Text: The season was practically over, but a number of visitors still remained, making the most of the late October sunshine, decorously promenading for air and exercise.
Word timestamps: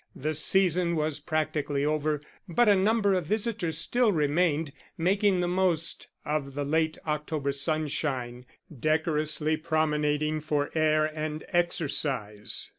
The 0.15 0.33
season 0.33 0.95
was 0.95 1.19
practically 1.19 1.85
over, 1.85 2.23
but 2.49 2.67
a 2.67 2.75
number 2.75 3.13
of 3.13 3.27
visitors 3.27 3.77
still 3.77 4.11
remained, 4.11 4.73
making 4.97 5.41
the 5.41 5.47
most 5.47 6.07
of 6.25 6.55
the 6.55 6.65
late 6.65 6.97
October 7.05 7.51
sunshine, 7.51 8.47
decorously 8.75 9.57
promenading 9.57 10.39
for 10.39 10.71
air 10.73 11.05
and 11.05 11.43
exercise. 11.49 12.69